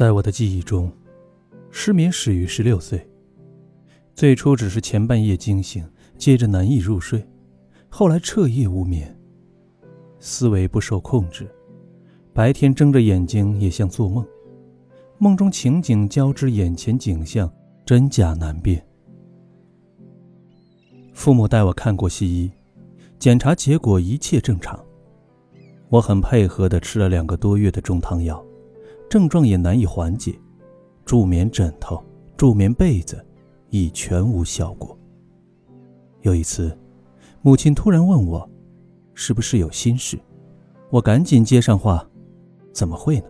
[0.00, 0.90] 在我的记忆中，
[1.70, 3.06] 失眠始于十六岁。
[4.14, 5.86] 最初只是前半夜惊醒，
[6.16, 7.22] 接着难以入睡，
[7.90, 9.14] 后来彻夜无眠，
[10.18, 11.46] 思维不受控制，
[12.32, 14.26] 白天睁着眼睛也像做梦，
[15.18, 17.52] 梦中情景交织眼前景象，
[17.84, 18.82] 真假难辨。
[21.12, 22.50] 父母带我看过西医，
[23.18, 24.82] 检查结果一切正常，
[25.90, 28.42] 我很配合的吃了两个多月的中汤药。
[29.10, 30.38] 症状也难以缓解，
[31.04, 32.00] 助眠枕头、
[32.36, 33.22] 助眠被子
[33.68, 34.96] 已全无效果。
[36.22, 36.78] 有一次，
[37.42, 38.48] 母亲突然问我
[39.12, 40.16] ：“是不是有心事？”
[40.90, 42.08] 我赶紧接上话
[42.72, 43.26] ：“怎么会呢？”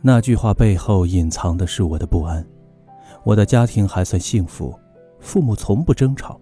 [0.00, 2.42] 那句话背后隐藏的是我的不安。
[3.22, 4.74] 我的家庭还算幸福，
[5.20, 6.40] 父母从不争吵，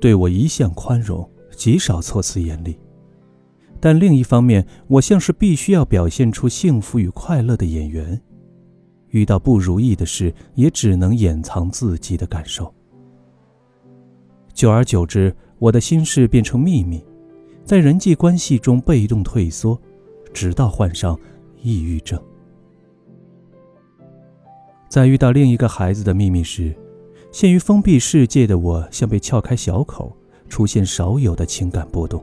[0.00, 2.78] 对我一向宽容，极少措辞严厉。
[3.80, 8.20] 但另一方面，我像是必须要表现出幸福与快乐的演员，
[9.08, 12.72] 遇到不如意的事，也只能掩藏自己的感受。
[14.52, 17.02] 久而久之，我的心事变成秘密，
[17.64, 19.80] 在人际关系中被动退缩，
[20.34, 21.18] 直到患上
[21.62, 22.20] 抑郁症。
[24.90, 26.74] 在遇到另一个孩子的秘密时，
[27.32, 30.14] 陷于封闭世界的我，像被撬开小口，
[30.48, 32.22] 出现少有的情感波动。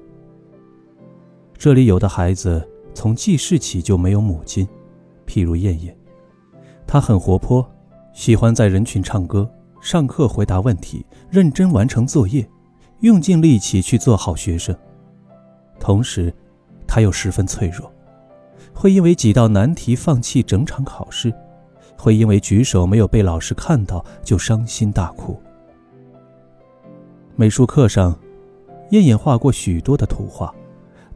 [1.58, 4.68] 这里有的孩子从记事起就没有母亲，
[5.26, 5.96] 譬如燕燕，
[6.86, 7.68] 她很活泼，
[8.14, 9.50] 喜欢在人群唱歌、
[9.82, 12.48] 上课回答问题、认真完成作业，
[13.00, 14.76] 用尽力气去做好学生。
[15.80, 16.32] 同时，
[16.86, 17.92] 她又十分脆弱，
[18.72, 21.34] 会因为几道难题放弃整场考试，
[21.98, 25.36] 会因为举手没有被老师看到就伤心大哭。
[27.36, 28.16] 美术课上，
[28.92, 30.54] 燕燕画过许多的图画。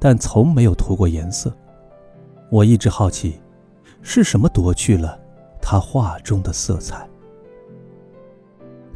[0.04, 1.56] 但从没有涂过颜色。
[2.50, 3.40] 我一直好奇，
[4.02, 5.16] 是什么夺去了
[5.62, 7.08] 他画中的色彩。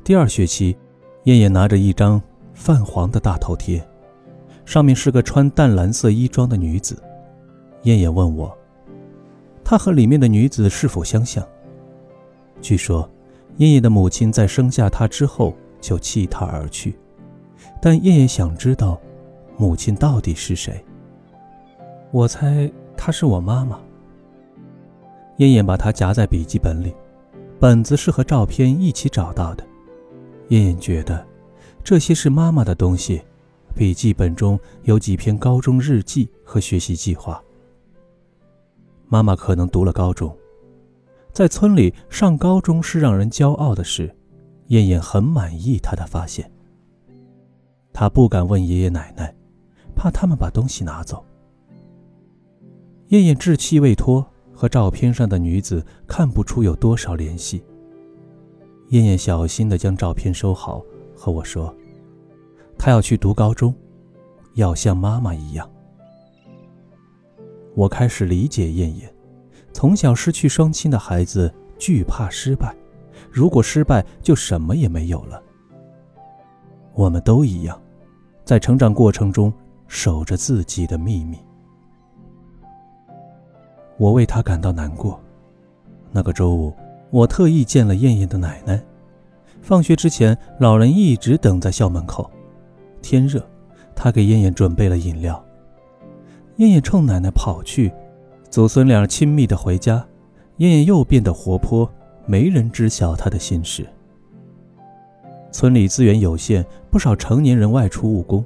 [0.03, 0.75] 第二学期，
[1.25, 2.19] 燕燕拿着一张
[2.55, 3.88] 泛黄的大头贴，
[4.65, 6.99] 上面是个穿淡蓝色衣装的女子。
[7.83, 8.57] 燕燕问我，
[9.63, 11.47] 她和里面的女子是否相像？
[12.63, 13.07] 据说，
[13.57, 16.97] 燕燕的母亲在生下她之后就弃她而去，
[17.79, 18.99] 但燕燕想知道，
[19.55, 20.83] 母亲到底是谁。
[22.15, 23.77] 我猜她是我妈妈。
[25.39, 26.95] 燕燕把它夹在笔记本里，
[27.59, 29.67] 本子是和照片一起找到的。
[30.47, 31.27] 燕燕觉得，
[31.83, 33.21] 这些是妈妈的东西。
[33.75, 37.43] 笔记本中有几篇高中日记和学习计划。
[39.09, 40.33] 妈妈可能读了高中，
[41.33, 44.09] 在村里上高中是让人骄傲的事。
[44.67, 46.49] 燕燕很满意她的发现。
[47.91, 49.35] 她不敢问爷爷奶奶，
[49.93, 51.21] 怕他们把东西拿走。
[53.09, 57.63] 燕燕稚气未脱，和照片上的女子看不出有多少联系。
[58.89, 60.83] 燕燕小心地将照片收好，
[61.15, 61.73] 和我说
[62.77, 63.73] ：“她要去读高中，
[64.55, 65.69] 要像妈妈一样。”
[67.75, 69.13] 我开始理解燕燕，
[69.71, 72.75] 从小失去双亲的孩子惧怕失败，
[73.29, 75.41] 如果失败就什么也没有了。
[76.94, 77.79] 我们都一样，
[78.44, 79.53] 在成长过程中
[79.88, 81.38] 守着自己的秘密。
[83.97, 85.19] 我为他感到难过。
[86.11, 86.73] 那个周五，
[87.11, 88.81] 我特意见了燕燕的奶奶。
[89.61, 92.29] 放学之前，老人一直等在校门口。
[93.01, 93.44] 天热，
[93.95, 95.44] 他给燕燕准备了饮料。
[96.57, 97.91] 燕燕冲奶奶跑去，
[98.50, 100.06] 祖孙俩亲密的回家。
[100.57, 101.89] 燕燕又变得活泼，
[102.25, 103.85] 没人知晓她的心事。
[105.51, 108.45] 村里资源有限，不少成年人外出务工。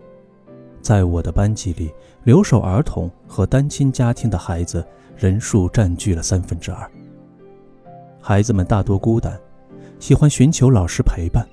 [0.82, 1.92] 在我的班级里，
[2.24, 4.86] 留守儿童和单亲家庭的孩子。
[5.18, 6.90] 人数占据了三分之二。
[8.22, 9.38] 孩子们大多孤单，
[10.00, 11.46] 喜欢寻求老师陪伴。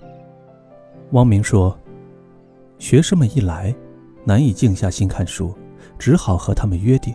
[1.11, 1.77] 汪明说
[2.79, 3.75] ：“学生们一来，
[4.23, 5.53] 难以静下心看书，
[5.99, 7.13] 只好和他们约定，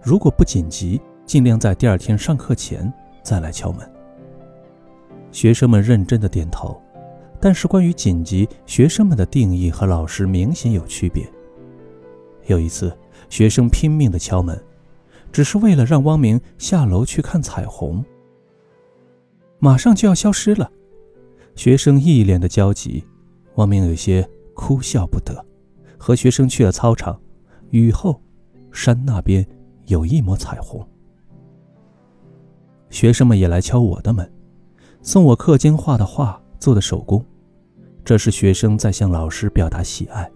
[0.00, 2.92] 如果不紧急，尽量在第二天上课前
[3.24, 3.84] 再来敲门。”
[5.32, 6.80] 学生们认真的点头，
[7.42, 11.28] 但是关于紧急，学生们的定义和老师明显有区别。
[12.46, 12.96] 有一次，
[13.28, 14.56] 学生拼命的敲门。
[15.32, 18.04] 只是为了让汪明下楼去看彩虹。
[19.58, 20.70] 马上就要消失了，
[21.56, 23.02] 学生一脸的焦急，
[23.54, 25.44] 汪明有些哭笑不得。
[25.98, 27.18] 和学生去了操场，
[27.70, 28.20] 雨后，
[28.72, 29.46] 山那边
[29.86, 30.86] 有一抹彩虹。
[32.90, 34.30] 学生们也来敲我的门，
[35.00, 37.24] 送我课间画的画做的手工，
[38.04, 40.30] 这是学生在向老师表达喜爱。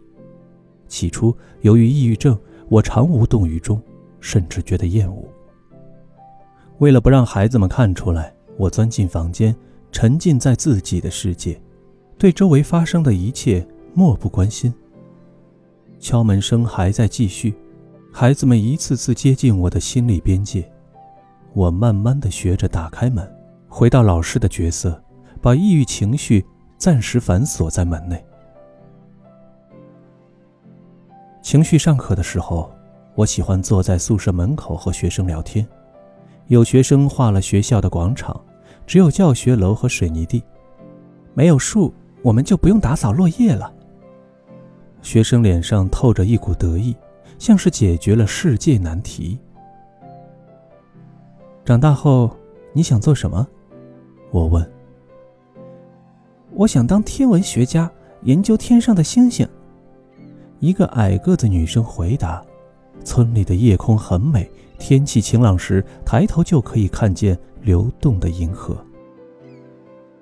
[0.88, 3.80] 起初，由于抑郁症，我常无动于衷。
[4.18, 5.22] 甚至觉得厌恶。
[6.78, 9.54] 为了不让孩子们看出来，我钻进房间，
[9.92, 11.60] 沉浸在自己的世界，
[12.18, 13.64] 对周围发生的一切
[13.94, 14.74] 漠不关心。
[16.00, 17.54] 敲门声还在继续，
[18.12, 20.68] 孩子们一次次接近我的心理边界。
[21.52, 23.32] 我慢慢的学着打开门，
[23.68, 25.00] 回到老师的角色，
[25.40, 26.44] 把抑郁情绪
[26.78, 28.24] 暂时反锁在门内。
[31.42, 32.70] 情绪尚可的时候，
[33.14, 35.66] 我喜欢坐在宿舍门口和学生聊天。
[36.48, 38.40] 有学生画了学校的广场，
[38.86, 40.42] 只有教学楼和水泥地，
[41.34, 41.92] 没有树，
[42.22, 43.72] 我们就不用打扫落叶了。
[45.02, 46.96] 学生脸上透着一股得意，
[47.38, 49.38] 像是解决了世界难题。
[51.64, 52.30] 长大后
[52.72, 53.46] 你想做什么？
[54.30, 54.75] 我问。
[56.56, 57.90] 我想当天文学家，
[58.22, 59.46] 研究天上的星星。
[60.58, 62.42] 一个矮个子女生回答。
[63.04, 68.74] 村里的夜空很美，天气晴朗时，抬头就可以看见流动的银河。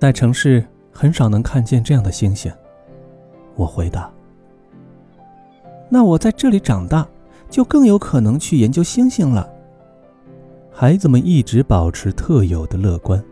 [0.01, 2.53] 在城市很少能看见这样的星星。
[3.55, 4.11] 我回答。
[5.89, 7.07] 那我在这里长大，
[7.49, 9.49] 就更有可能去研究星星了。
[10.73, 13.25] 孩子们一直保持特有的乐观。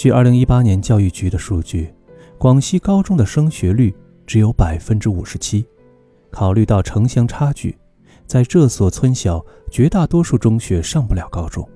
[0.00, 1.92] 据2018年教育局的数据，
[2.38, 3.94] 广西高中的升学率
[4.26, 5.62] 只有百分之五十七。
[6.30, 7.76] 考虑到城乡差距，
[8.24, 11.68] 在这所村小，绝大多数中学上不了高中，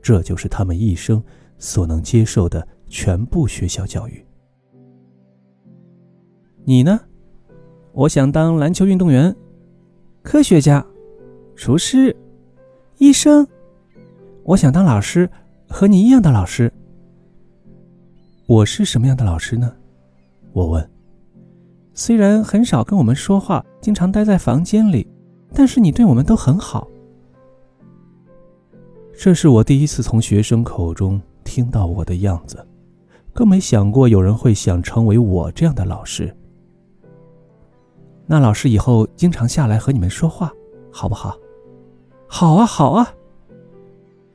[0.00, 1.22] 这就是他们一生
[1.58, 4.24] 所能接受的全部学校教育。
[6.64, 6.98] 你呢？
[7.92, 9.36] 我想当篮球运动员、
[10.22, 10.82] 科学家、
[11.54, 12.16] 厨师、
[12.96, 13.46] 医生。
[14.42, 15.28] 我想当老师，
[15.68, 16.72] 和你一样的老师。
[18.46, 19.72] 我是什么样的老师呢？
[20.52, 20.90] 我问。
[21.94, 25.06] 虽然很少跟我们说话，经常待在房间里，
[25.54, 26.88] 但是你对我们都很好。
[29.16, 32.66] 这是我第一次从学生口中听到我的样子，
[33.32, 36.34] 更没想过有人会想成为我这样的老师。
[38.26, 40.50] 那老师以后经常下来和你们说话，
[40.90, 41.36] 好不好？
[42.26, 43.14] 好啊，好啊！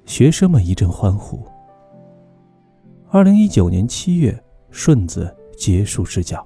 [0.05, 1.43] 学生们一阵欢呼。
[3.09, 4.37] 二零一九年七月，
[4.69, 6.45] 顺子结束支教，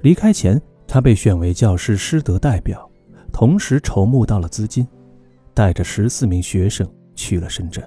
[0.00, 2.90] 离开前，他被选为教师师德代表，
[3.30, 4.88] 同时筹募到了资金，
[5.52, 7.86] 带着十四名学生去了深圳。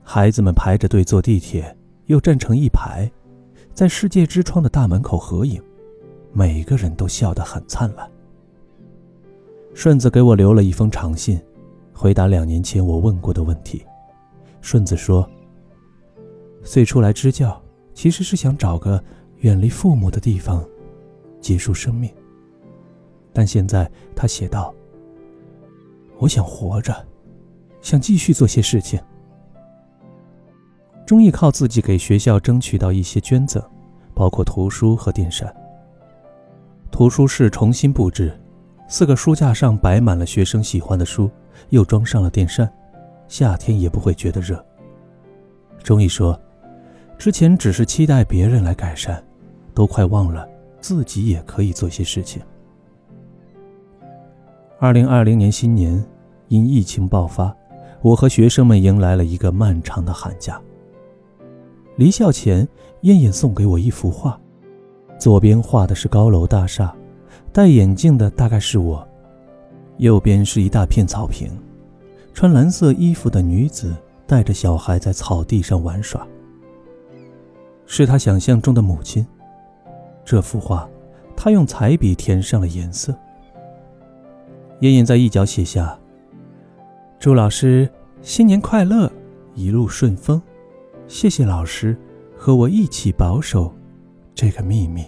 [0.00, 3.10] 孩子们排着队坐地铁，又站成一排，
[3.74, 5.60] 在世界之窗的大门口合影。
[6.32, 8.08] 每个人都笑得很灿烂。
[9.74, 11.40] 顺子给我留了一封长信，
[11.92, 13.84] 回答两年前我问过的问题。
[14.60, 15.28] 顺子说
[16.66, 17.62] ：“最初来支教，
[17.94, 19.02] 其实是想找个
[19.38, 20.66] 远离父母的地方，
[21.40, 22.12] 结束生命。
[23.32, 24.74] 但现在，他写道
[26.18, 26.92] ：‘我想活着，
[27.80, 29.00] 想继续做些事情。’
[31.06, 33.62] 终于靠自己给学校争取到一些捐赠，
[34.12, 35.54] 包括图书和电扇。”
[36.90, 38.36] 图书室重新布置，
[38.88, 41.30] 四个书架上摆满了学生喜欢的书，
[41.68, 42.70] 又装上了电扇，
[43.28, 44.62] 夏天也不会觉得热。
[45.82, 46.38] 钟意说
[47.18, 49.22] ：“之前只是期待别人来改善，
[49.74, 50.46] 都快忘了
[50.80, 52.42] 自己也可以做些事情。”
[54.78, 56.04] 二零二零年新年，
[56.48, 57.54] 因疫情爆发，
[58.02, 60.60] 我和学生们迎来了一个漫长的寒假。
[61.96, 62.68] 离校前，
[63.00, 64.38] 燕燕送给我一幅画。
[65.18, 66.94] 左边画的是高楼大厦，
[67.50, 69.06] 戴眼镜的大概是我。
[69.96, 71.50] 右边是一大片草坪，
[72.34, 76.26] 穿蓝色衣服的女子带着小孩在草地上玩耍。
[77.86, 79.26] 是他想象中的母亲。
[80.24, 80.88] 这幅画，
[81.36, 83.16] 他用彩笔填上了颜色。
[84.80, 85.98] 燕燕在一角写下
[87.18, 87.90] ：“祝老师
[88.20, 89.10] 新年快乐，
[89.54, 90.42] 一路顺风。
[91.06, 91.96] 谢谢老师
[92.36, 93.72] 和我一起保守。”
[94.34, 95.02] 这个秘密。